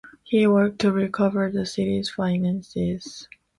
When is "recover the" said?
0.91-1.63